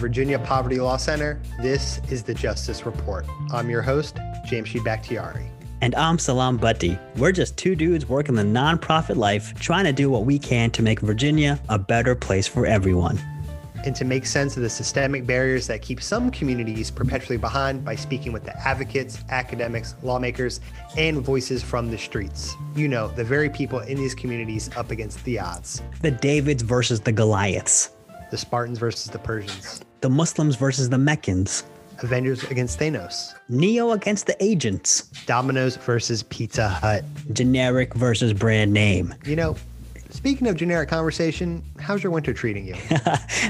[0.00, 3.26] Virginia Poverty Law Center, this is the Justice Report.
[3.52, 5.46] I'm your host, Jamshid Bakhtiari.
[5.82, 6.98] And I'm Salam Bhatti.
[7.18, 10.82] We're just two dudes working the nonprofit life, trying to do what we can to
[10.82, 13.20] make Virginia a better place for everyone.
[13.84, 17.94] And to make sense of the systemic barriers that keep some communities perpetually behind by
[17.94, 20.60] speaking with the advocates, academics, lawmakers,
[20.96, 22.54] and voices from the streets.
[22.74, 25.82] You know, the very people in these communities up against the odds.
[26.00, 27.90] The Davids versus the Goliaths
[28.30, 31.64] the Spartans versus the Persians, the Muslims versus the Meccans,
[32.02, 39.14] Avengers against Thanos, Neo against the agents, Domino's versus Pizza Hut, generic versus brand name.
[39.24, 39.56] You know,
[40.10, 42.74] Speaking of generic conversation, how's your winter treating you?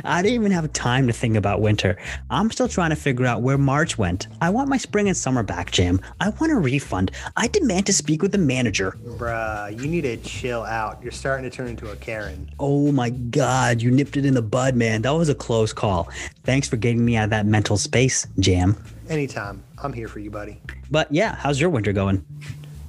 [0.04, 1.96] I didn't even have time to think about winter.
[2.28, 4.28] I'm still trying to figure out where March went.
[4.42, 6.00] I want my spring and summer back, Jim.
[6.20, 7.12] I want a refund.
[7.36, 8.96] I demand to speak with the manager.
[9.04, 11.02] Bruh, you need to chill out.
[11.02, 12.50] You're starting to turn into a Karen.
[12.58, 15.02] Oh my God, you nipped it in the bud, man.
[15.02, 16.10] That was a close call.
[16.44, 18.76] Thanks for getting me out of that mental space, Jam.
[19.08, 19.62] Anytime.
[19.82, 20.60] I'm here for you, buddy.
[20.90, 22.24] But yeah, how's your winter going?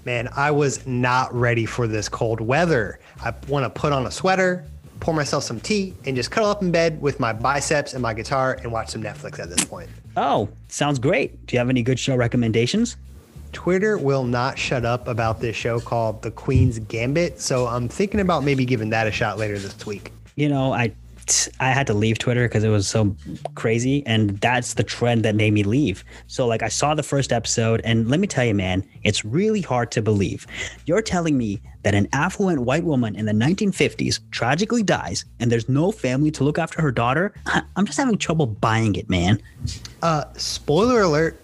[0.03, 2.99] Man, I was not ready for this cold weather.
[3.23, 4.65] I want to put on a sweater,
[4.99, 8.13] pour myself some tea, and just cuddle up in bed with my biceps and my
[8.13, 9.89] guitar and watch some Netflix at this point.
[10.17, 11.45] Oh, sounds great.
[11.45, 12.97] Do you have any good show recommendations?
[13.53, 18.19] Twitter will not shut up about this show called The Queen's Gambit, so I'm thinking
[18.19, 20.11] about maybe giving that a shot later this week.
[20.35, 20.93] You know, I
[21.59, 23.15] I had to leave Twitter because it was so
[23.55, 24.03] crazy.
[24.05, 26.03] And that's the trend that made me leave.
[26.27, 29.61] So, like, I saw the first episode, and let me tell you, man, it's really
[29.61, 30.47] hard to believe.
[30.85, 35.67] You're telling me that an affluent white woman in the 1950s tragically dies and there's
[35.67, 37.33] no family to look after her daughter?
[37.75, 39.41] I'm just having trouble buying it, man.
[40.01, 41.39] Uh, spoiler alert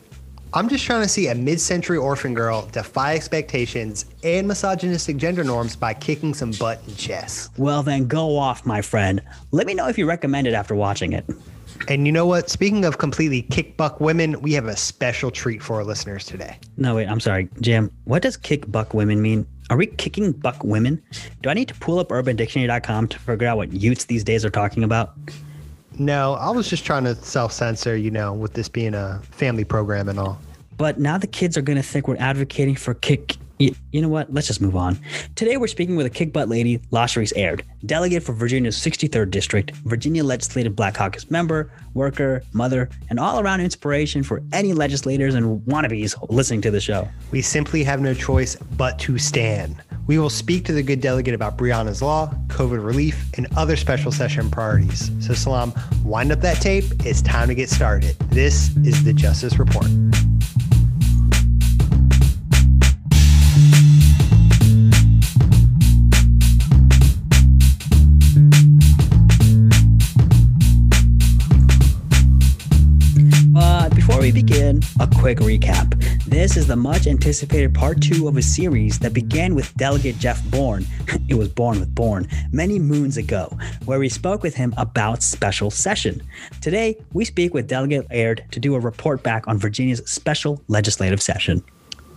[0.53, 5.43] I'm just trying to see a mid century orphan girl defy expectations and misogynistic gender
[5.43, 7.49] norms by kicking some butt in chess.
[7.57, 9.21] Well, then go off, my friend.
[9.51, 11.25] Let me know if you recommend it after watching it.
[11.89, 12.49] And you know what?
[12.49, 16.57] Speaking of completely kick buck women, we have a special treat for our listeners today.
[16.77, 17.49] No, wait, I'm sorry.
[17.61, 17.91] Jim.
[18.05, 19.45] what does kick buck women mean?
[19.69, 21.03] Are we kicking buck women?
[21.41, 24.49] Do I need to pull up urbandictionary.com to figure out what youths these days are
[24.49, 25.13] talking about?
[25.99, 29.63] No, I was just trying to self censor, you know, with this being a family
[29.63, 30.39] program and all.
[30.77, 33.35] But now the kids are going to think we're advocating for kick.
[33.57, 34.31] You, you, know what?
[34.31, 34.99] Let's just move on.
[35.33, 39.71] Today we're speaking with a kick butt lady, Lashrecse Aird, delegate for Virginia's 63rd District,
[39.77, 45.61] Virginia Legislative Black Caucus member, worker, mother, and all around inspiration for any legislators and
[45.61, 47.09] wannabes listening to the show.
[47.31, 49.81] We simply have no choice but to stand.
[50.07, 54.11] We will speak to the good delegate about Breonna's Law, COVID relief, and other special
[54.11, 55.11] session priorities.
[55.19, 55.73] So, Salam,
[56.03, 56.85] wind up that tape.
[57.05, 58.17] It's time to get started.
[58.29, 59.87] This is the Justice Report.
[74.27, 75.97] We begin, a quick recap.
[76.25, 80.43] This is the much anticipated part two of a series that began with Delegate Jeff
[80.51, 80.85] Bourne.
[81.29, 85.71] it was born with Bourne many moons ago, where we spoke with him about special
[85.71, 86.21] session.
[86.59, 91.21] Today, we speak with Delegate Aird to do a report back on Virginia's special legislative
[91.21, 91.63] session.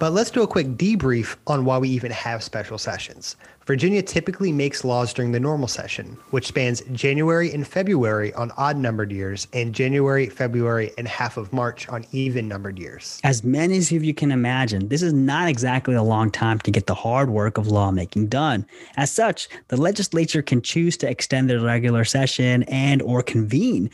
[0.00, 3.36] But let's do a quick debrief on why we even have special sessions.
[3.70, 8.76] Virginia typically makes laws during the normal session, which spans January and February on odd
[8.76, 13.20] numbered years and January, February, and half of March on even numbered years.
[13.22, 16.88] As many as you can imagine, this is not exactly a long time to get
[16.88, 18.66] the hard work of lawmaking done.
[18.96, 23.88] As such, the legislature can choose to extend their regular session and or convene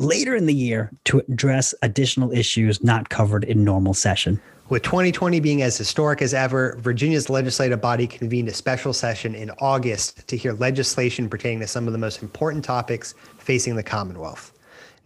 [0.00, 4.40] later in the year to address additional issues not covered in normal session.
[4.70, 9.50] With 2020 being as historic as ever, Virginia's legislative body convened a special session in
[9.58, 14.56] August to hear legislation pertaining to some of the most important topics facing the Commonwealth,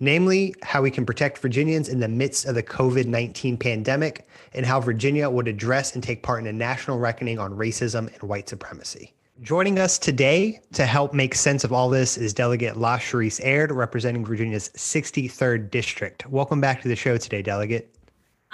[0.00, 4.66] namely how we can protect Virginians in the midst of the COVID 19 pandemic and
[4.66, 8.50] how Virginia would address and take part in a national reckoning on racism and white
[8.50, 9.14] supremacy.
[9.40, 14.26] Joining us today to help make sense of all this is Delegate Lashrecse Aird, representing
[14.26, 16.26] Virginia's 63rd District.
[16.26, 17.94] Welcome back to the show today, Delegate.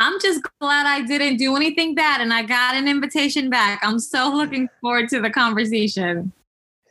[0.01, 3.81] I'm just glad I didn't do anything bad and I got an invitation back.
[3.83, 6.33] I'm so looking forward to the conversation.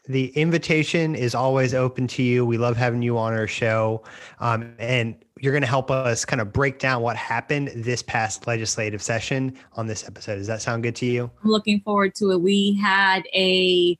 [0.08, 2.46] The invitation is always open to you.
[2.46, 4.04] We love having you on our show.
[4.40, 8.46] Um, and you're going to help us kind of break down what happened this past
[8.46, 10.36] legislative session on this episode.
[10.36, 11.32] Does that sound good to you?
[11.44, 12.42] I'm looking forward to it.
[12.42, 13.98] We had a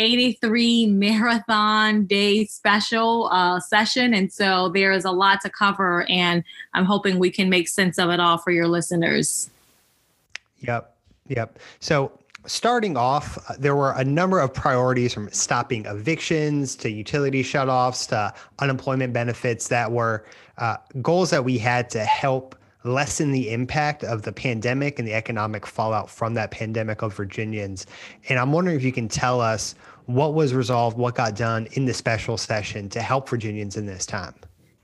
[0.00, 4.14] 83 marathon day special uh, session.
[4.14, 6.42] And so there is a lot to cover, and
[6.72, 9.50] I'm hoping we can make sense of it all for your listeners.
[10.60, 10.96] Yep.
[11.28, 11.58] Yep.
[11.80, 12.12] So
[12.46, 18.32] starting off, there were a number of priorities from stopping evictions to utility shutoffs to
[18.58, 20.24] unemployment benefits that were
[20.58, 25.14] uh, goals that we had to help lessen the impact of the pandemic and the
[25.14, 27.86] economic fallout from that pandemic of Virginians.
[28.28, 29.74] And I'm wondering if you can tell us
[30.06, 34.06] what was resolved, what got done in the special session to help Virginians in this
[34.06, 34.34] time.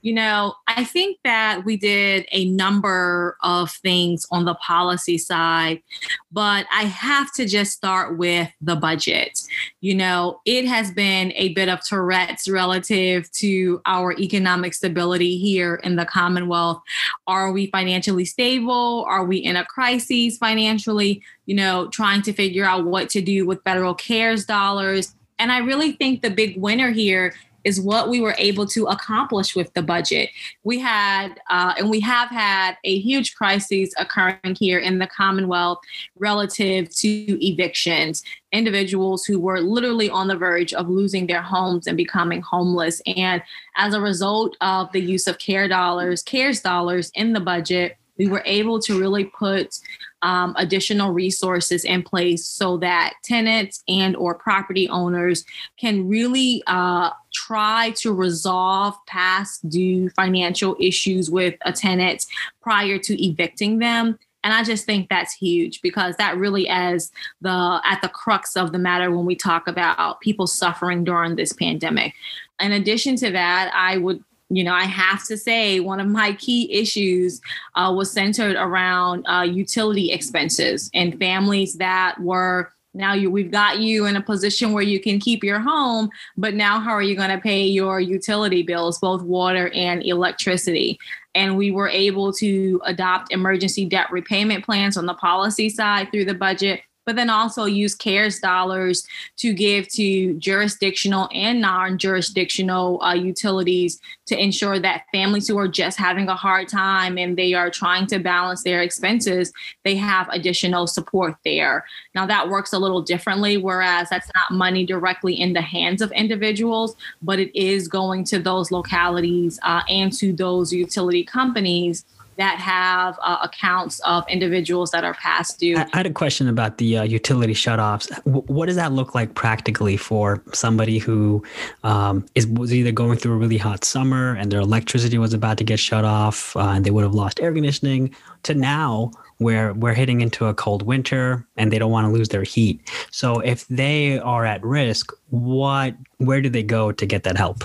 [0.06, 5.82] You know, I think that we did a number of things on the policy side,
[6.31, 9.37] but I have to just start with the budget.
[9.81, 15.81] You know, it has been a bit of Tourette's relative to our economic stability here
[15.82, 16.81] in the Commonwealth.
[17.26, 19.05] Are we financially stable?
[19.09, 21.20] Are we in a crisis financially?
[21.47, 25.17] You know, trying to figure out what to do with federal CARES dollars.
[25.41, 27.35] And I really think the big winner here
[27.66, 30.30] is what we were able to accomplish with the budget.
[30.62, 35.80] We had, uh, and we have had a huge crisis occurring here in the Commonwealth
[36.16, 37.08] relative to
[37.44, 38.22] evictions.
[38.52, 43.02] Individuals who were literally on the verge of losing their homes and becoming homeless.
[43.04, 43.42] And
[43.76, 48.28] as a result of the use of care dollars, CARES dollars in the budget, we
[48.28, 49.80] were able to really put
[50.22, 55.44] um, additional resources in place so that tenants and or property owners
[55.78, 62.24] can really uh, try to resolve past due financial issues with a tenant
[62.60, 64.18] prior to evicting them.
[64.44, 67.10] And i just think that's huge because that really is
[67.40, 71.52] the at the crux of the matter when we talk about people suffering during this
[71.52, 72.14] pandemic.
[72.60, 76.32] In addition to that i would you know, I have to say one of my
[76.34, 77.40] key issues
[77.75, 83.78] uh, was centered around uh, utility expenses and families that were now you we've got
[83.78, 86.08] you in a position where you can keep your home
[86.38, 90.99] but now how are you going to pay your utility bills both water and electricity?
[91.34, 96.25] And we were able to adopt emergency debt repayment plans on the policy side through
[96.25, 99.06] the budget but then also use CARES dollars
[99.37, 105.69] to give to jurisdictional and non jurisdictional uh, utilities to ensure that families who are
[105.69, 109.53] just having a hard time and they are trying to balance their expenses,
[109.85, 111.85] they have additional support there.
[112.14, 116.11] Now, that works a little differently, whereas that's not money directly in the hands of
[116.11, 122.05] individuals, but it is going to those localities uh, and to those utility companies
[122.37, 125.77] that have uh, accounts of individuals that are past due.
[125.77, 128.09] I, had a question about the uh, utility shutoffs.
[128.25, 131.43] W- what does that look like practically for somebody who
[131.83, 135.59] um, is was either going through a really hot summer and their electricity was about
[135.59, 139.75] to get shut off uh, and they would have lost air conditioning to now where
[139.75, 142.81] we're hitting into a cold winter and they don't want to lose their heat.
[143.11, 147.65] So if they are at risk, what where do they go to get that help?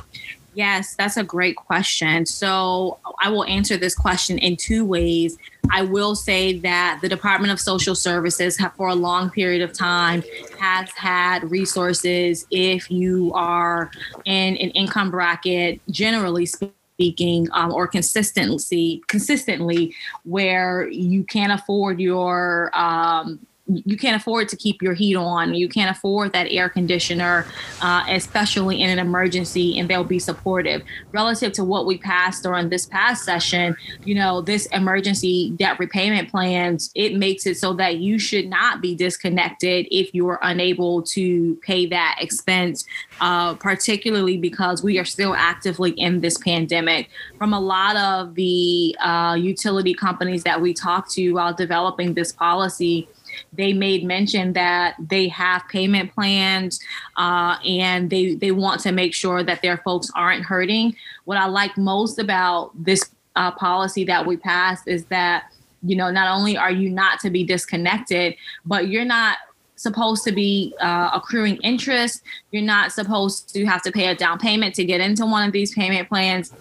[0.53, 2.25] Yes, that's a great question.
[2.25, 5.38] So I will answer this question in two ways.
[5.71, 9.71] I will say that the Department of Social Services have, for a long period of
[9.71, 10.24] time
[10.59, 13.92] has had resources if you are
[14.25, 19.95] in an income bracket, generally speaking, um, or consistency consistently
[20.25, 23.39] where you can't afford your um,
[23.86, 25.54] you can't afford to keep your heat on.
[25.54, 27.46] You can't afford that air conditioner,
[27.82, 30.82] uh, especially in an emergency, and they'll be supportive.
[31.12, 36.30] Relative to what we passed during this past session, you know, this emergency debt repayment
[36.30, 41.01] plans, it makes it so that you should not be disconnected if you are unable
[41.04, 42.86] to pay that expense,
[43.20, 47.10] uh, particularly because we are still actively in this pandemic.
[47.38, 52.32] From a lot of the uh, utility companies that we talked to while developing this
[52.32, 53.08] policy,
[53.54, 56.80] they made mention that they have payment plans
[57.18, 60.96] uh, and they they want to make sure that their folks aren't hurting.
[61.26, 65.52] What I like most about this uh, policy that we passed is that
[65.84, 68.36] you know not only are you not to be disconnected,
[68.66, 69.38] but you're not
[69.76, 72.22] supposed to be uh, accruing interest.
[72.52, 75.54] You're not supposed to have to pay a down payment to get into one of
[75.54, 76.54] these payment plans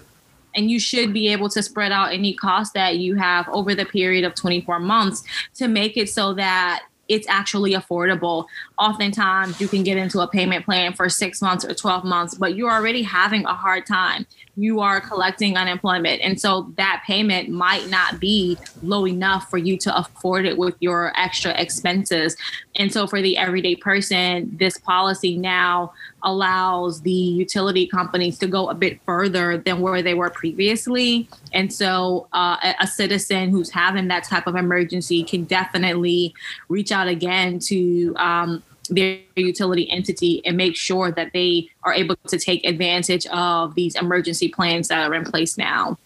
[0.54, 3.84] and you should be able to spread out any cost that you have over the
[3.84, 5.22] period of 24 months
[5.54, 8.46] to make it so that it's actually affordable.
[8.78, 12.54] Oftentimes, you can get into a payment plan for six months or 12 months, but
[12.54, 14.26] you're already having a hard time.
[14.56, 16.20] You are collecting unemployment.
[16.22, 20.74] And so that payment might not be low enough for you to afford it with
[20.80, 22.36] your extra expenses.
[22.76, 25.92] And so, for the everyday person, this policy now
[26.22, 31.28] allows the utility companies to go a bit further than where they were previously.
[31.52, 36.34] And so uh, a, citizen who's having that type of emergency can definitely
[36.68, 42.16] reach out again to um, their utility entity and make sure that they are able
[42.28, 45.96] to take advantage of these emergency plans that are in place now.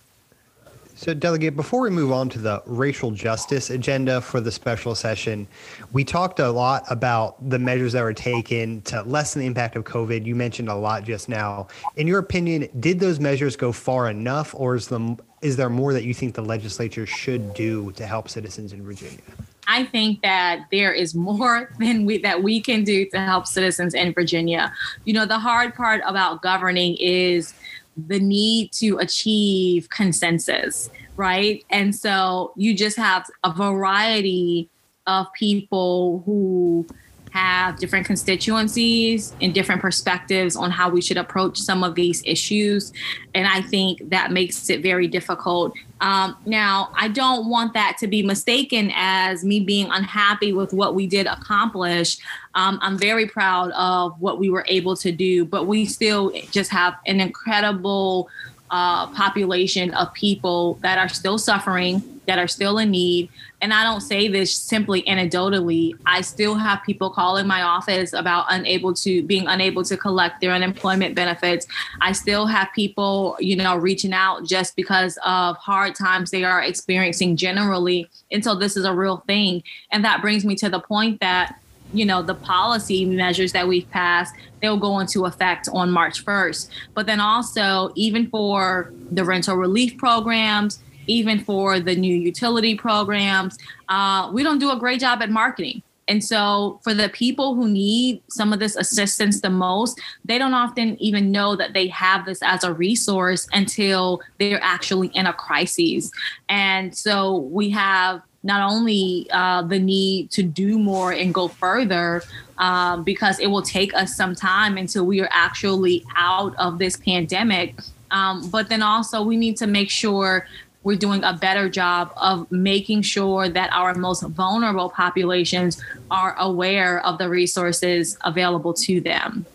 [0.96, 5.48] So, Delegate, before we move on to the racial justice agenda for the special session,
[5.92, 9.82] we talked a lot about the measures that were taken to lessen the impact of
[9.82, 10.24] COVID.
[10.24, 11.66] You mentioned a lot just now.
[11.96, 15.92] In your opinion, did those measures go far enough, or is, the, is there more
[15.92, 19.18] that you think the legislature should do to help citizens in Virginia?
[19.66, 23.94] I think that there is more than we that we can do to help citizens
[23.94, 24.72] in Virginia.
[25.04, 27.54] You know, the hard part about governing is
[27.96, 31.64] the need to achieve consensus, right?
[31.70, 34.68] And so you just have a variety
[35.06, 36.86] of people who
[37.34, 42.92] have different constituencies and different perspectives on how we should approach some of these issues.
[43.34, 45.74] And I think that makes it very difficult.
[46.00, 50.94] Um, now, I don't want that to be mistaken as me being unhappy with what
[50.94, 52.18] we did accomplish.
[52.54, 56.70] Um, I'm very proud of what we were able to do, but we still just
[56.70, 58.28] have an incredible
[58.70, 63.28] uh, population of people that are still suffering, that are still in need.
[63.60, 65.96] And I don't say this simply anecdotally.
[66.06, 70.52] I still have people calling my office about unable to being unable to collect their
[70.52, 71.66] unemployment benefits.
[72.00, 76.62] I still have people, you know, reaching out just because of hard times they are
[76.62, 78.08] experiencing generally.
[78.30, 79.62] until this is a real thing.
[79.90, 81.58] And that brings me to the point that
[81.92, 86.68] you know the policy measures that we've passed they'll go into effect on march 1st
[86.94, 93.56] but then also even for the rental relief programs even for the new utility programs
[93.88, 97.66] uh, we don't do a great job at marketing and so for the people who
[97.68, 102.26] need some of this assistance the most they don't often even know that they have
[102.26, 106.10] this as a resource until they're actually in a crisis
[106.48, 112.22] and so we have not only uh, the need to do more and go further,
[112.58, 116.96] um, because it will take us some time until we are actually out of this
[116.98, 117.74] pandemic.
[118.10, 120.46] Um, but then also, we need to make sure
[120.84, 127.04] we're doing a better job of making sure that our most vulnerable populations are aware
[127.04, 129.46] of the resources available to them.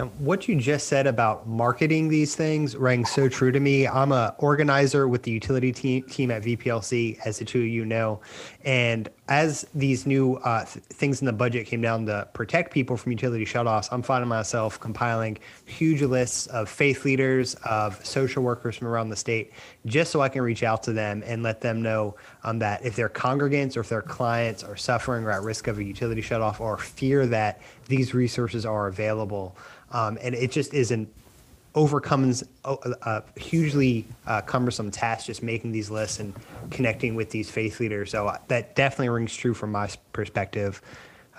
[0.00, 3.86] And what you just said about marketing these things rang so true to me.
[3.86, 7.84] I'm a organizer with the utility team, team at VPLC, as the two of you
[7.84, 8.20] know.
[8.64, 12.96] And as these new uh, th- things in the budget came down to protect people
[12.96, 18.76] from utility shutoffs, I'm finding myself compiling huge lists of faith leaders, of social workers
[18.76, 19.52] from around the state,
[19.84, 22.96] just so I can reach out to them and let them know um, that if
[22.96, 26.60] their congregants or if their clients are suffering or at risk of a utility shutoff
[26.60, 29.56] or fear that these resources are available,
[29.92, 31.08] um, and it just isn't
[31.74, 36.34] overcomes a, a hugely uh, cumbersome task just making these lists and
[36.70, 38.10] connecting with these faith leaders.
[38.10, 40.82] So uh, that definitely rings true from my perspective.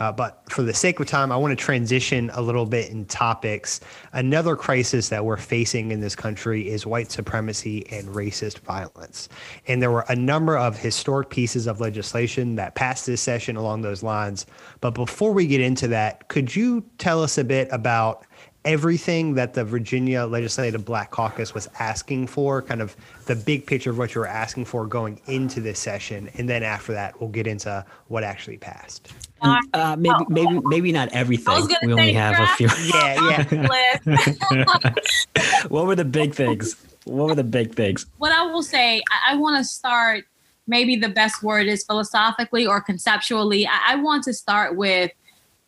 [0.02, 3.06] Uh, but for the sake of time, I want to transition a little bit in
[3.06, 3.82] topics.
[4.14, 9.30] Another crisis that we're facing in this country is white supremacy and racist violence.
[9.68, 13.84] And there were a number of historic pieces of legislation that passed this session along
[13.84, 14.48] those lines.
[14.80, 18.26] But before we get into that, could you tell us a bit about
[18.66, 22.96] everything that the Virginia Legislative Black Caucus was asking for, kind of
[23.28, 26.64] the big picture of what you were asking for going into this session, and then
[26.64, 29.14] after that, we'll get into what actually passed.
[29.42, 31.68] Uh, maybe, maybe, maybe not everything.
[31.84, 32.70] We only have a few.
[32.94, 34.94] Yeah, yeah.
[35.68, 36.76] what were the big things?
[37.06, 38.06] What were the big things?
[38.18, 40.26] What I will say, I, I want to start.
[40.68, 43.68] Maybe the best word is philosophically or conceptually.
[43.68, 45.12] I, I want to start with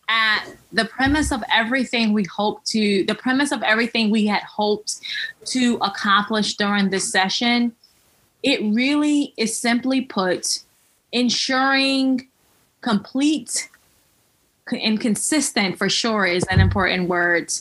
[0.08, 5.00] at the premise of everything we hope to, the premise of everything we had hoped
[5.46, 7.74] to accomplish during this session,
[8.44, 10.60] it really is simply put
[11.12, 12.28] ensuring
[12.84, 13.70] complete
[14.72, 17.52] and consistent, for sure, is an important word,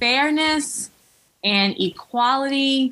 [0.00, 0.90] fairness
[1.44, 2.90] and equality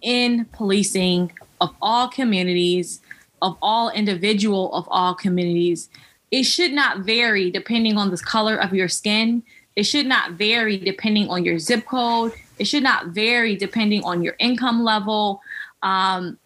[0.00, 3.00] in policing of all communities,
[3.42, 5.90] of all individual of all communities
[6.30, 9.42] it should not vary depending on the color of your skin.
[9.76, 12.32] It should not vary depending on your zip code.
[12.58, 15.42] It should not vary depending on your income level.
[15.82, 16.38] Um,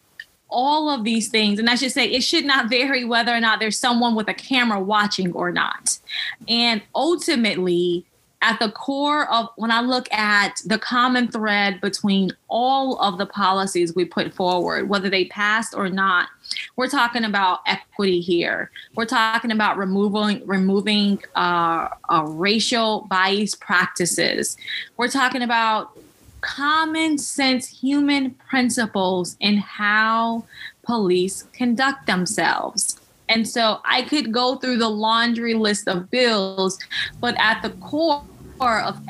[0.55, 3.59] all of these things, and I should say, it should not vary whether or not
[3.59, 5.99] there's someone with a camera watching or not.
[6.47, 8.05] And ultimately,
[8.41, 13.25] at the core of when I look at the common thread between all of the
[13.25, 16.29] policies we put forward, whether they passed or not,
[16.77, 18.71] we're talking about equity here.
[18.95, 24.55] We're talking about removing removing uh, uh, racial bias practices.
[24.95, 25.97] We're talking about
[26.45, 30.45] common sense human principles in how
[30.83, 32.99] police conduct themselves.
[33.27, 36.77] And so I could go through the laundry list of bills,
[37.19, 38.23] but at the core
[38.61, 39.01] of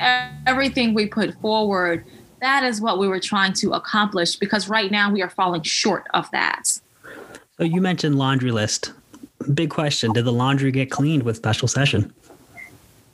[0.46, 2.04] everything we put forward
[2.40, 6.06] that is what we were trying to accomplish because right now we are falling short
[6.14, 6.78] of that.
[7.56, 8.92] So you mentioned laundry list.
[9.54, 12.12] Big question: Did the laundry get cleaned with special session?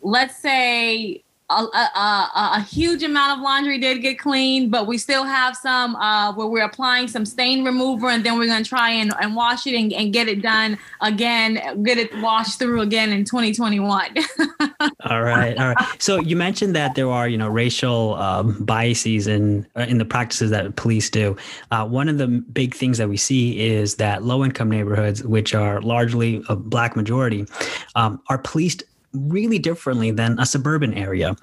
[0.03, 5.25] Let's say a, a, a, huge amount of laundry did get cleaned, but we still
[5.25, 8.91] have some uh, where we're applying some stain remover and then we're going to try
[8.91, 13.13] and, and wash it and, and, get it done again, get it washed through again
[13.13, 14.17] in 2021.
[15.05, 15.57] all right.
[15.59, 15.87] All right.
[15.99, 20.05] So you mentioned that there are, you know, racial um, biases in, uh, in the
[20.05, 21.37] practices that police do.
[21.71, 25.55] Uh, one of the big things that we see is that low income neighborhoods, which
[25.55, 27.47] are largely a black majority,
[27.95, 31.37] um, are policed really differently than a suburban area.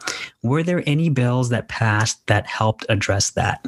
[0.44, 3.66] Were there any bills that passed that helped address that?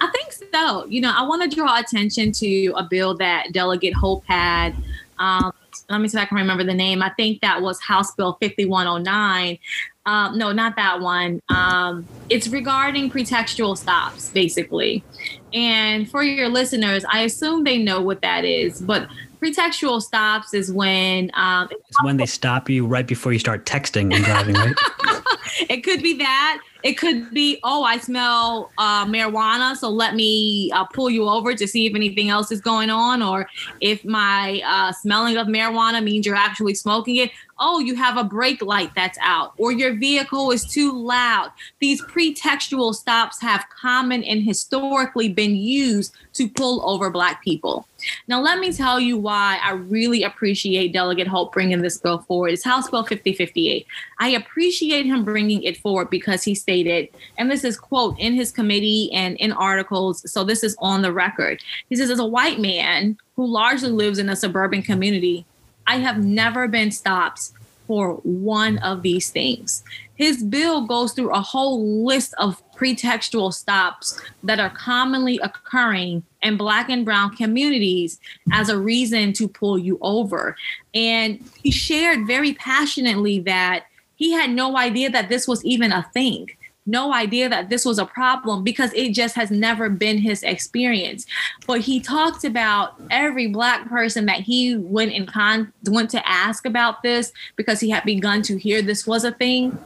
[0.00, 0.86] I think so.
[0.86, 4.74] You know, I want to draw attention to a bill that Delegate Hope had.
[5.18, 5.52] Um,
[5.88, 7.02] let me see if I can remember the name.
[7.02, 9.58] I think that was House Bill 5109.
[10.06, 11.42] Um, no, not that one.
[11.48, 15.04] Um, it's regarding pretextual stops, basically.
[15.52, 19.08] And for your listeners, I assume they know what that is, but
[19.40, 24.14] pretextual stops is when um, it's when they stop you right before you start texting
[24.14, 24.74] and driving, right?
[25.68, 26.60] it could be that.
[26.82, 31.54] It could be, oh, I smell uh, marijuana, so let me uh, pull you over
[31.54, 33.48] to see if anything else is going on, or
[33.80, 37.30] if my uh, smelling of marijuana means you're actually smoking it
[37.60, 41.52] oh, you have a brake light that's out, or your vehicle is too loud.
[41.78, 47.86] These pretextual stops have common and historically been used to pull over Black people.
[48.28, 52.52] Now, let me tell you why I really appreciate Delegate Hope bringing this bill forward.
[52.52, 53.86] It's House Bill 5058.
[54.18, 58.50] I appreciate him bringing it forward because he stated, and this is quote in his
[58.50, 61.62] committee and in articles, so this is on the record.
[61.90, 65.44] He says, as a white man who largely lives in a suburban community,
[65.90, 67.50] I have never been stopped
[67.88, 69.82] for one of these things.
[70.14, 76.56] His bill goes through a whole list of pretextual stops that are commonly occurring in
[76.56, 78.20] Black and Brown communities
[78.52, 80.56] as a reason to pull you over.
[80.94, 86.08] And he shared very passionately that he had no idea that this was even a
[86.14, 86.50] thing
[86.90, 91.26] no idea that this was a problem because it just has never been his experience.
[91.66, 96.66] But he talked about every black person that he went in con went to ask
[96.66, 99.78] about this because he had begun to hear this was a thing.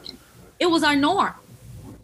[0.59, 1.35] It was our norm.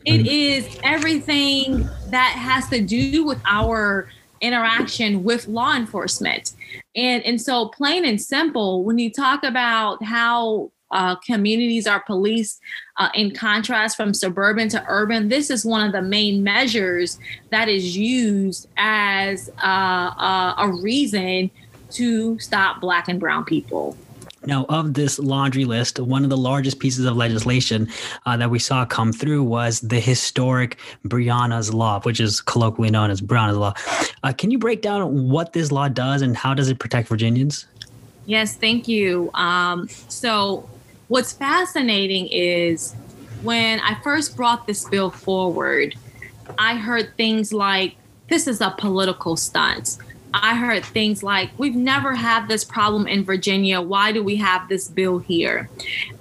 [0.04, 0.80] It mm-hmm.
[0.82, 4.08] everything that has to do with our
[4.40, 6.52] interaction with law enforcement.
[6.96, 12.60] And and so plain and simple, when you talk about how uh, communities are policed
[12.98, 15.28] uh, in contrast from suburban to urban.
[15.28, 17.18] This is one of the main measures
[17.50, 21.50] that is used as uh, uh a reason
[21.90, 23.96] to stop Black and Brown people.
[24.46, 27.88] Now, of this laundry list, one of the largest pieces of legislation
[28.24, 33.10] uh, that we saw come through was the historic Breonna's Law, which is colloquially known
[33.10, 33.74] as Breonna's Law.
[34.22, 37.66] Uh, can you break down what this law does and how does it protect Virginians?
[38.24, 39.30] Yes, thank you.
[39.34, 40.68] Um, so,
[41.10, 42.94] What's fascinating is
[43.42, 45.96] when I first brought this bill forward,
[46.56, 47.96] I heard things like,
[48.28, 49.98] this is a political stunt.
[50.32, 53.80] I heard things like, we've never had this problem in Virginia.
[53.80, 55.68] Why do we have this bill here?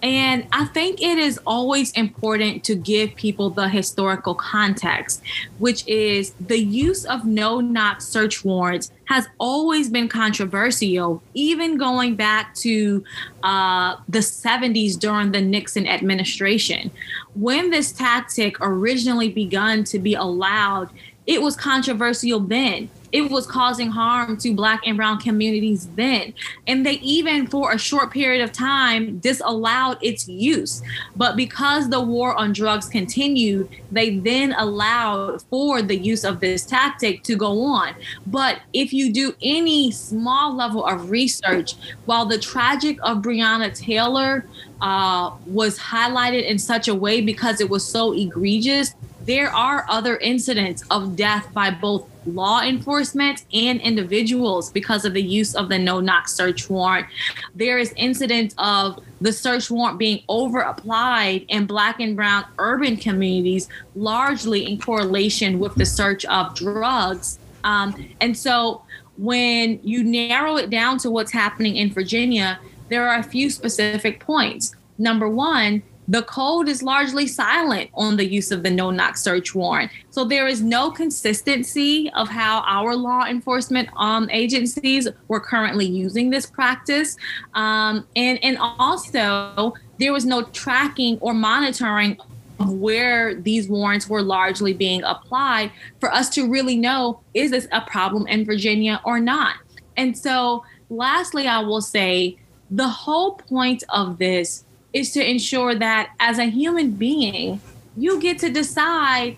[0.02, 5.22] And I think it is always important to give people the historical context,
[5.60, 12.16] which is the use of no knock search warrants has always been controversial, even going
[12.16, 13.04] back to
[13.44, 16.92] uh, the 70s during the Nixon administration.
[17.36, 20.90] When this tactic originally begun to be allowed,
[21.26, 26.34] it was controversial then it was causing harm to black and brown communities then.
[26.68, 30.82] And they even for a short period of time disallowed its use.
[31.16, 36.66] But because the war on drugs continued they then allowed for the use of this
[36.66, 37.96] tactic to go on.
[38.28, 44.46] But if you do any small level of research while the tragic of breonna taylor
[44.82, 48.94] uh, was highlighted in such a way because it was so egregious
[49.30, 55.22] there are other incidents of death by both law enforcement and individuals because of the
[55.22, 57.08] use of the no knock search warrant.
[57.56, 62.98] There is incidents of the search warrant being over applied in black and brown urban
[62.98, 67.40] communities, largely in correlation with the search of drugs.
[67.64, 68.84] Um, and so
[69.18, 74.20] when you narrow it down to what's happening in Virginia, there are a few specific
[74.20, 74.76] points.
[74.98, 79.54] Number one, the code is largely silent on the use of the no knock search
[79.54, 79.92] warrant.
[80.10, 86.32] So there is no consistency of how our law enforcement um, agencies were currently using
[86.32, 87.16] this practice.
[87.54, 92.18] Um, and, and also, there was no tracking or monitoring
[92.60, 97.68] of where these warrants were largely being applied for us to really know is this
[97.72, 99.58] a problem in Virginia or not.
[99.96, 102.40] And so, lastly, I will say
[102.72, 107.62] the whole point of this is to ensure that as a human being,
[107.96, 109.38] you get to decide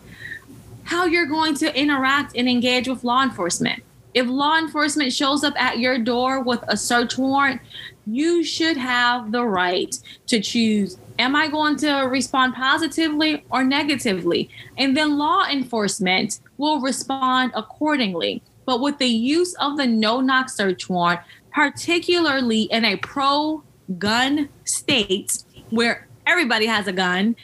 [0.84, 3.84] how you're going to interact and engage with law enforcement.
[4.14, 7.62] If law enforcement shows up at your door with a search warrant,
[8.06, 9.96] you should have the right
[10.28, 14.50] to choose am I going to respond positively or negatively?
[14.78, 18.42] And then law enforcement will respond accordingly.
[18.66, 23.64] But with the use of the no knock search warrant, particularly in a pro
[23.98, 27.36] gun states where everybody has a gun,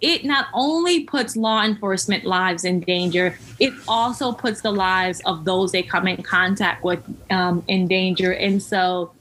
[0.00, 5.44] it not only puts law enforcement lives in danger, it also puts the lives of
[5.44, 8.32] those they come in contact with um, in danger.
[8.32, 9.12] And so,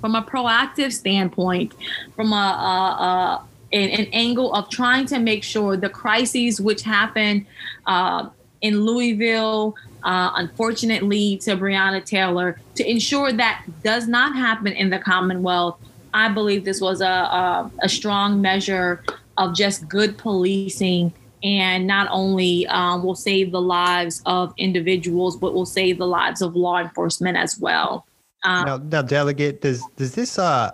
[0.00, 1.74] from a proactive standpoint,
[2.14, 6.82] from a, a, a an, an, angle of trying to make sure the crises which
[6.82, 7.46] happened
[7.86, 8.28] uh,
[8.60, 9.74] in Louisville,
[10.04, 15.78] uh, unfortunately to Breonna Taylor, to ensure that does not happen in the Commonwealth.
[16.14, 19.02] I believe this was a, a, a strong measure
[19.36, 25.52] of just good policing and not only um, will save the lives of individuals, but
[25.52, 28.06] will save the lives of law enforcement as well.
[28.44, 30.70] Um, now, now, delegate, does does this uh,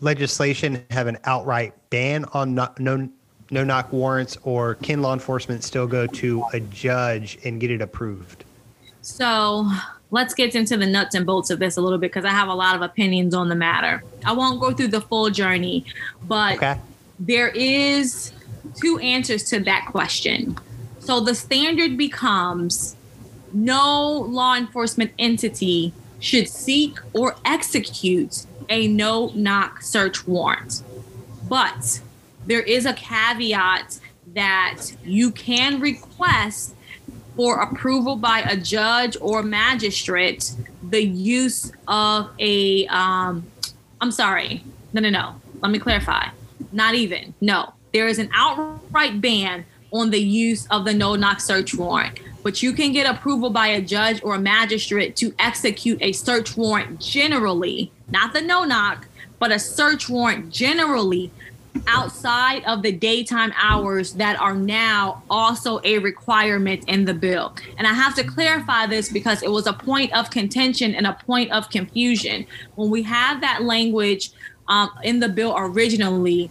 [0.00, 3.08] legislation have an outright ban on no, no
[3.50, 7.80] no knock warrants, or can law enforcement still go to a judge and get it
[7.80, 8.44] approved?
[9.02, 9.70] So
[10.10, 12.48] let's get into the nuts and bolts of this a little bit because I have
[12.48, 14.02] a lot of opinions on the matter.
[14.24, 15.84] I won't go through the full journey,
[16.26, 16.78] but okay.
[17.18, 18.32] there is
[18.74, 20.58] two answers to that question.
[20.98, 22.96] So the standard becomes
[23.52, 30.82] no law enforcement entity should seek or execute a no knock search warrant.
[31.48, 32.00] But
[32.46, 33.98] there is a caveat
[34.34, 36.74] that you can request
[37.36, 40.52] for approval by a judge or magistrate
[40.90, 43.44] the use of a um
[44.00, 46.28] i'm sorry no no no let me clarify.
[46.72, 47.72] Not even no.
[47.92, 52.62] There is an outright ban on the use of the no knock search warrant but
[52.62, 57.00] you can get approval by a judge or a magistrate to execute a search warrant
[57.00, 59.08] generally not the no knock
[59.40, 61.32] but a search warrant generally
[61.86, 67.54] outside of the daytime hours that are now also a requirement in the bill.
[67.78, 71.14] And I have to clarify this because it was a point of contention and a
[71.26, 72.46] point of confusion.
[72.74, 74.30] When we have that language
[74.68, 76.50] um, in the bill originally,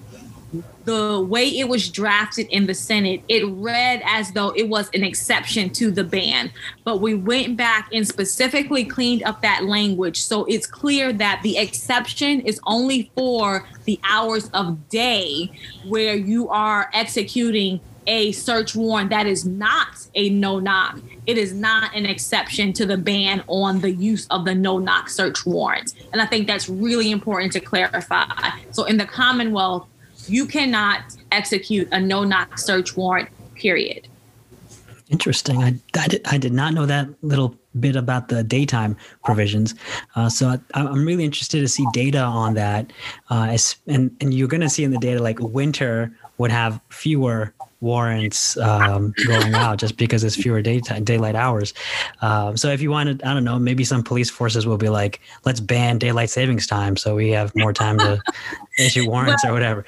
[0.85, 5.03] the way it was drafted in the Senate, it read as though it was an
[5.03, 6.51] exception to the ban.
[6.83, 10.21] But we went back and specifically cleaned up that language.
[10.21, 15.51] So it's clear that the exception is only for the hours of day
[15.85, 20.99] where you are executing a search warrant that is not a no knock.
[21.27, 25.09] It is not an exception to the ban on the use of the no knock
[25.09, 25.93] search warrant.
[26.12, 28.49] And I think that's really important to clarify.
[28.71, 29.88] So in the Commonwealth,
[30.30, 34.08] you cannot execute a no knock search warrant, period.
[35.10, 35.63] Interesting.
[35.63, 39.74] I, I, did, I did not know that little bit about the daytime provisions.
[40.15, 42.94] Uh, so I, am really interested to see data on that.
[43.30, 47.54] Uh, and, and you're going to see in the data like winter would have fewer
[47.82, 51.74] warrants um, going out just because it's fewer daytime daylight hours.
[52.22, 55.22] Um, so if you wanted, I don't know, maybe some police forces will be like,
[55.46, 58.22] let's ban daylight savings time so we have more time to
[58.80, 59.86] issue warrants well, or whatever.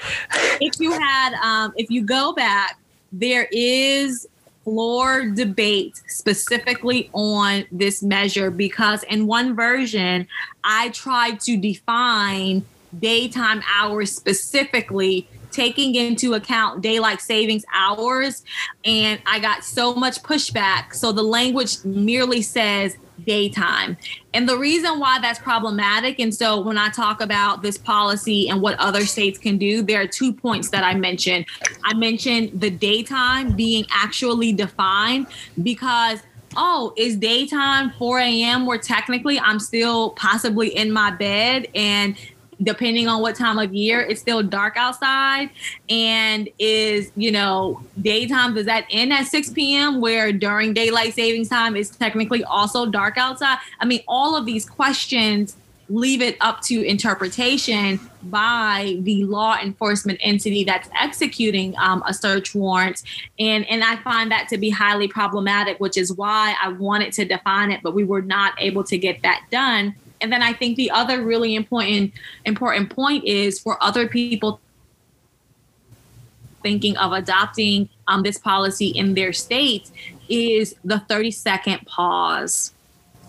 [0.61, 2.79] if you had, um, if you go back,
[3.11, 4.27] there is
[4.63, 10.27] floor debate specifically on this measure because in one version,
[10.63, 12.63] I tried to define
[12.99, 18.43] daytime hours specifically taking into account daylight savings hours.
[18.85, 20.93] And I got so much pushback.
[20.93, 23.97] So the language merely says daytime.
[24.33, 28.61] And the reason why that's problematic, and so when I talk about this policy and
[28.61, 31.45] what other states can do, there are two points that I mentioned.
[31.83, 35.27] I mentioned the daytime being actually defined
[35.61, 36.21] because
[36.57, 38.65] oh, is daytime 4 a.m.
[38.65, 42.15] where technically I'm still possibly in my bed and
[42.63, 45.49] depending on what time of year it's still dark outside
[45.89, 51.49] and is you know daytime does that end at 6 p.m where during daylight savings
[51.49, 53.57] time is technically also dark outside.
[53.79, 55.55] I mean all of these questions
[55.89, 62.55] leave it up to interpretation by the law enforcement entity that's executing um, a search
[62.55, 63.03] warrant.
[63.39, 67.25] And and i find that to be highly problematic which is why i wanted to
[67.25, 70.77] define it but we were not able to get that done and then I think
[70.77, 72.13] the other really important
[72.45, 74.61] important point is for other people
[76.61, 79.91] thinking of adopting um, this policy in their states
[80.29, 82.73] is the 30 second pause.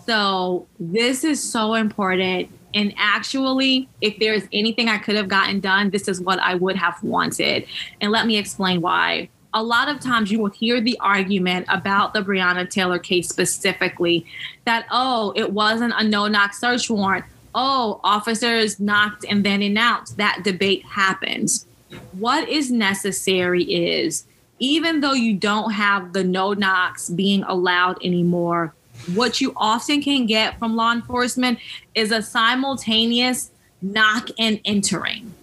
[0.05, 2.49] So this is so important.
[2.75, 6.75] And actually, if there's anything I could have gotten done, this is what I would
[6.75, 7.65] have wanted.
[8.01, 9.29] And let me explain why.
[9.53, 14.25] A lot of times you will hear the argument about the Breonna Taylor case specifically
[14.65, 17.25] that, oh, it wasn't a no knock search warrant.
[17.53, 20.17] Oh, officers knocked and then announced.
[20.17, 21.67] That debate happens.
[22.13, 24.25] What is necessary is
[24.59, 28.73] even though you don't have the no knocks being allowed anymore,
[29.13, 31.59] what you often can get from law enforcement
[31.93, 35.33] is a simultaneous knock and entering,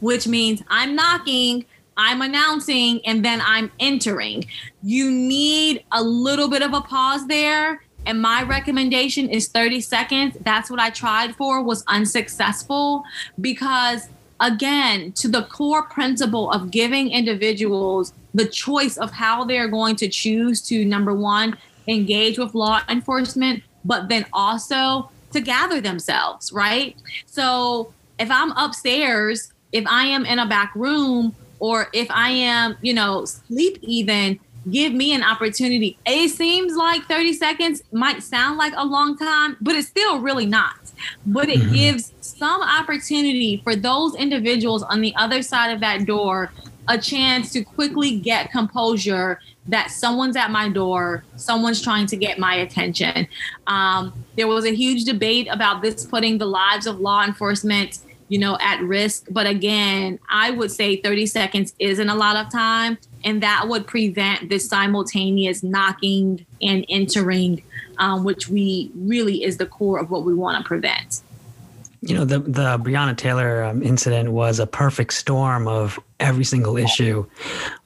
[0.00, 1.64] which means I'm knocking,
[2.00, 4.46] I'm announcing, and then I'm entering.
[4.82, 7.82] You need a little bit of a pause there.
[8.06, 10.36] And my recommendation is 30 seconds.
[10.40, 13.04] That's what I tried for, was unsuccessful
[13.42, 14.08] because
[14.40, 20.08] again, to the core principle of giving individuals the choice of how they're going to
[20.08, 26.96] choose to number one engage with law enforcement, but then also to gather themselves, right?
[27.26, 32.76] So if I'm upstairs, if I am in a back room, or if I am,
[32.82, 35.98] you know, sleep even, give me an opportunity.
[36.04, 40.46] It seems like 30 seconds might sound like a long time, but it's still really
[40.46, 40.74] not.
[41.24, 41.74] But it mm-hmm.
[41.74, 46.50] gives some opportunity for those individuals on the other side of that door
[46.88, 52.38] a chance to quickly get composure that someone's at my door, someone's trying to get
[52.38, 53.28] my attention.
[53.66, 57.98] Um, there was a huge debate about this putting the lives of law enforcement,
[58.30, 59.26] you know, at risk.
[59.28, 63.86] But again, I would say 30 seconds isn't a lot of time, and that would
[63.86, 67.62] prevent this simultaneous knocking and entering,
[67.98, 71.20] um, which we really is the core of what we want to prevent
[72.02, 76.76] you know the the Breonna Taylor um, incident was a perfect storm of every single
[76.76, 77.26] issue,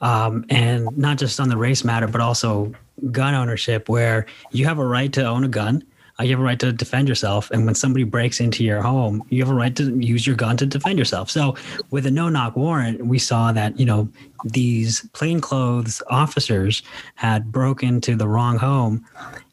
[0.00, 2.72] um, and not just on the race matter, but also
[3.10, 5.82] gun ownership, where you have a right to own a gun.
[6.20, 9.42] You have a right to defend yourself, and when somebody breaks into your home, you
[9.42, 11.28] have a right to use your gun to defend yourself.
[11.28, 11.56] So,
[11.90, 14.08] with a no-knock warrant, we saw that you know
[14.44, 16.82] these plainclothes officers
[17.16, 19.04] had broken into the wrong home,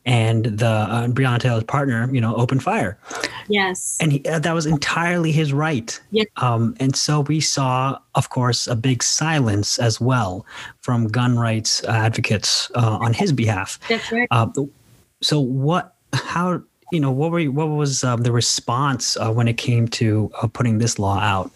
[0.05, 2.95] and the uh, Breonna Taylor's partner, you know, opened fire.
[3.47, 5.99] Yes, and he, uh, that was entirely his right.
[6.11, 6.25] Yeah.
[6.37, 10.45] Um, and so we saw, of course, a big silence as well
[10.81, 13.79] from gun rights advocates uh, on his behalf.
[13.89, 14.27] That's right.
[14.29, 14.47] Uh,
[15.21, 15.90] so what?
[16.13, 16.61] How?
[16.91, 20.29] You know, what were you, what was um, the response uh, when it came to
[20.41, 21.51] uh, putting this law out?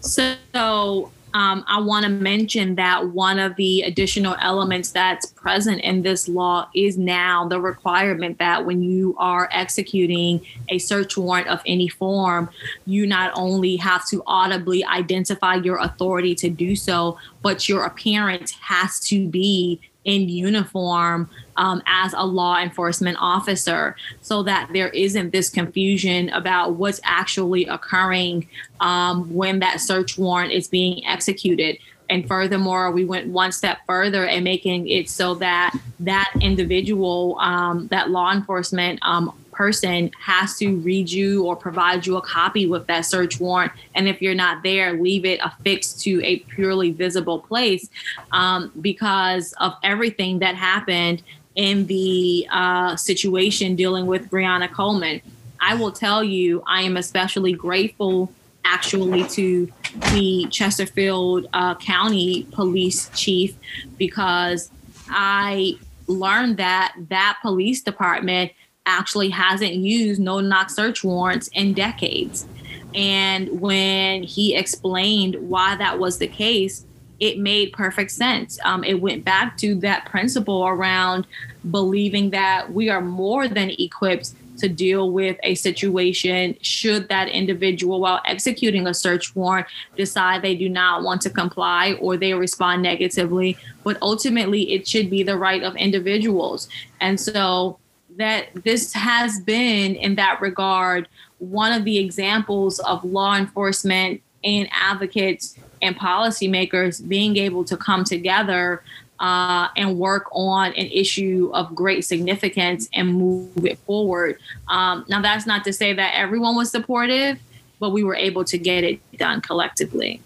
[0.00, 6.02] So um, I want to mention that one of the additional elements that's present in
[6.02, 11.60] this law is now the requirement that when you are executing a search warrant of
[11.66, 12.48] any form,
[12.86, 18.52] you not only have to audibly identify your authority to do so, but your appearance
[18.52, 25.32] has to be in uniform um, as a law enforcement officer so that there isn't
[25.32, 28.48] this confusion about what's actually occurring
[28.80, 31.76] um, when that search warrant is being executed.
[32.08, 37.88] And furthermore, we went one step further and making it so that that individual, um,
[37.88, 42.86] that law enforcement um, person has to read you or provide you a copy with
[42.86, 43.72] that search warrant.
[43.96, 47.90] And if you're not there, leave it affixed to a purely visible place
[48.30, 51.24] um, because of everything that happened
[51.56, 55.20] in the uh, situation dealing with Brianna Coleman.
[55.60, 58.32] I will tell you, I am especially grateful
[58.64, 59.72] actually to
[60.12, 63.56] the Chesterfield uh, County Police Chief
[63.96, 64.70] because
[65.08, 68.52] I learned that that police department
[68.88, 72.46] actually hasn't used no knock search warrants in decades.
[72.94, 76.86] And when he explained why that was the case,
[77.20, 78.58] it made perfect sense.
[78.64, 81.26] Um, it went back to that principle around
[81.70, 88.00] believing that we are more than equipped to deal with a situation should that individual,
[88.00, 92.82] while executing a search warrant, decide they do not want to comply or they respond
[92.82, 93.56] negatively.
[93.84, 96.68] But ultimately, it should be the right of individuals.
[97.00, 97.78] And so
[98.18, 104.68] that this has been, in that regard, one of the examples of law enforcement and
[104.72, 108.82] advocates and policymakers being able to come together
[109.20, 114.38] uh, and work on an issue of great significance and move it forward.
[114.68, 117.38] Um, now, that's not to say that everyone was supportive,
[117.80, 120.20] but we were able to get it done collectively.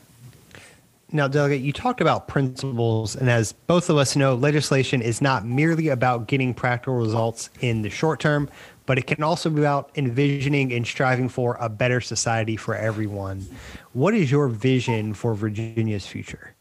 [1.13, 5.45] Now, Delegate, you talked about principles, and as both of us know, legislation is not
[5.45, 8.49] merely about getting practical results in the short term,
[8.87, 13.47] but it can also be about envisioning and striving for a better society for everyone.
[13.93, 16.55] What is your vision for Virginia's future?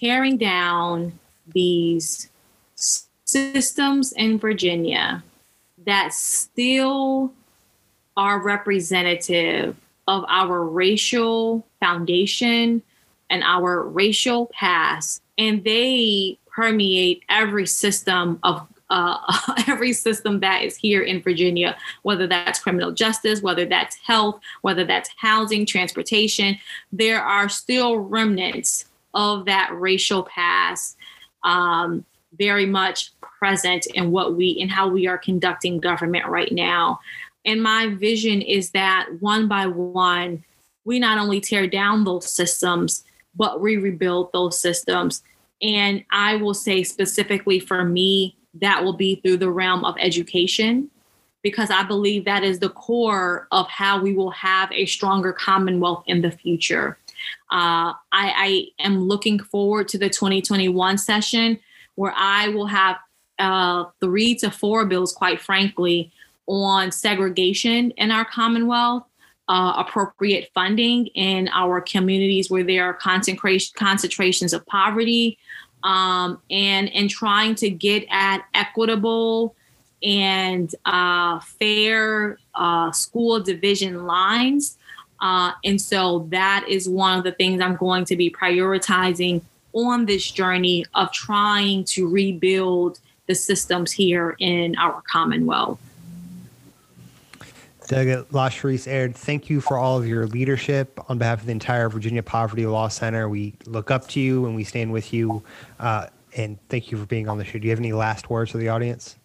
[0.00, 1.18] tearing down
[1.52, 2.30] these
[2.74, 5.22] systems in Virginia
[5.84, 7.32] that still
[8.16, 9.76] are representative
[10.08, 12.82] of our racial foundation
[13.30, 19.16] and our racial past, and they permeate every system of uh,
[19.68, 24.84] every system that is here in Virginia, whether that's criminal justice, whether that's health, whether
[24.84, 26.58] that's housing, transportation.
[26.92, 30.96] There are still remnants of that racial past
[31.44, 32.04] um,
[32.38, 37.00] very much present in what we in how we are conducting government right now.
[37.44, 40.44] And my vision is that one by one,
[40.84, 45.22] we not only tear down those systems, but we rebuild those systems.
[45.62, 50.90] And I will say specifically for me, that will be through the realm of education,
[51.42, 56.04] because I believe that is the core of how we will have a stronger Commonwealth
[56.06, 56.98] in the future.
[57.50, 61.58] Uh, I, I, am looking forward to the 2021 session
[61.96, 62.96] where I will have
[63.38, 66.12] uh, three to four bills, quite frankly,
[66.46, 69.04] on segregation in our Commonwealth.
[69.50, 75.36] Uh, appropriate funding in our communities where there are concentration, concentrations of poverty,
[75.82, 79.56] um, and and trying to get at equitable
[80.04, 84.78] and uh, fair uh, school division lines.
[85.20, 90.06] Uh, and so that is one of the things I'm going to be prioritizing on
[90.06, 95.80] this journey of trying to rebuild the systems here in our Commonwealth.
[97.90, 101.88] Doug Lashrecse Aird, thank you for all of your leadership on behalf of the entire
[101.88, 103.28] Virginia Poverty Law Center.
[103.28, 105.42] We look up to you and we stand with you.
[105.80, 107.58] Uh, and thank you for being on the show.
[107.58, 109.16] Do you have any last words for the audience?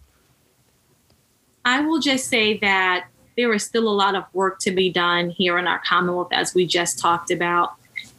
[1.63, 3.06] I will just say that
[3.38, 6.56] there is still a lot of work to be done here in our Commonwealth, as
[6.56, 7.73] we just talked about.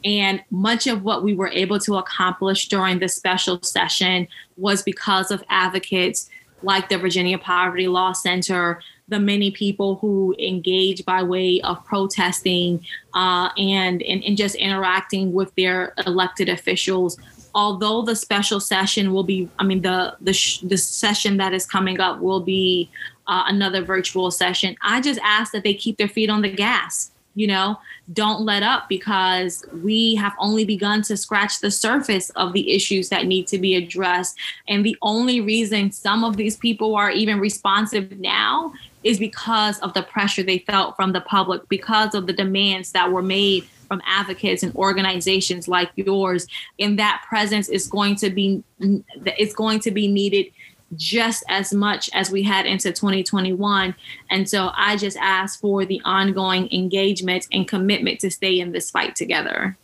[0.05, 5.33] And much of what we were able to accomplish during the special session was because
[5.33, 6.31] of advocates
[6.63, 12.85] like the Virginia Poverty Law Center, the many people who engage by way of protesting
[13.15, 17.19] uh, and, and, and just interacting with their elected officials.
[17.55, 21.65] Although the special session will be, I mean, the the, sh- the session that is
[21.65, 22.91] coming up will be
[23.27, 24.77] uh, another virtual session.
[24.83, 27.79] I just ask that they keep their feet on the gas you know
[28.13, 33.09] don't let up because we have only begun to scratch the surface of the issues
[33.09, 34.37] that need to be addressed.
[34.69, 38.73] And the only reason some of these people are even responsive now
[39.03, 43.11] is because of the pressure they felt from the public because of the demands that
[43.11, 46.47] were made from advocates and organizations like yours.
[46.79, 50.47] And that presence is going to be it's going to be needed
[50.95, 53.95] just as much as we had into 2021.
[54.31, 58.91] And so I just ask for the ongoing engagement and commitment to stay in this
[58.91, 59.77] fight together.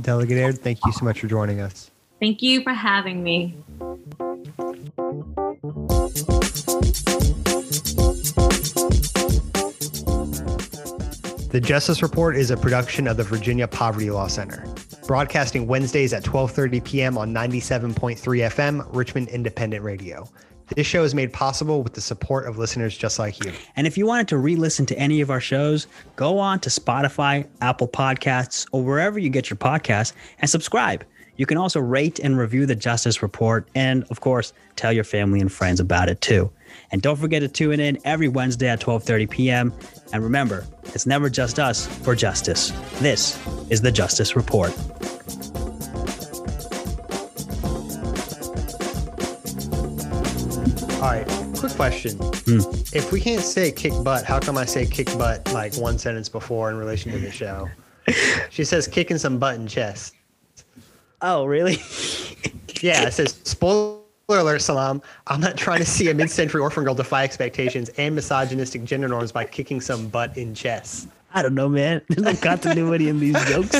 [0.00, 1.90] Delegate Aird, thank you so much for joining us.
[2.20, 3.54] Thank you for having me.
[11.50, 14.64] The Justice Report is a production of the Virginia Poverty Law Center
[15.08, 17.18] broadcasting Wednesdays at 12:30 p.m.
[17.18, 20.28] on 97.3 FM, Richmond Independent Radio.
[20.76, 23.50] This show is made possible with the support of listeners just like you.
[23.74, 27.48] And if you wanted to re-listen to any of our shows, go on to Spotify,
[27.62, 31.04] Apple Podcasts, or wherever you get your podcasts and subscribe.
[31.36, 35.40] You can also rate and review the Justice Report and of course, tell your family
[35.40, 36.50] and friends about it too.
[36.90, 39.72] And don't forget to tune in every Wednesday at 12:30 p.m.
[40.12, 42.72] And remember, it's never just us for justice.
[43.00, 43.38] This
[43.70, 44.74] is the Justice Report.
[51.78, 52.18] Question.
[52.18, 52.92] Mm.
[52.92, 56.28] If we can't say kick butt, how come I say kick butt like one sentence
[56.28, 57.68] before in relation to the show?
[58.50, 60.16] she says kicking some butt in chest.
[61.22, 61.74] Oh, really?
[62.80, 65.00] yeah, it says spoiler alert, Salam.
[65.28, 69.30] I'm not trying to see a mid-century orphan girl defy expectations and misogynistic gender norms
[69.30, 71.06] by kicking some butt in chess.
[71.32, 72.02] I don't know, man.
[72.08, 73.70] There's no continuity in these jokes.